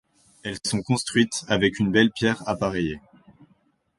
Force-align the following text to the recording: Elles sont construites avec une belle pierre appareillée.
Elles 0.41 0.57
sont 0.65 0.81
construites 0.81 1.43
avec 1.47 1.77
une 1.77 1.91
belle 1.91 2.09
pierre 2.11 2.41
appareillée. 2.49 2.99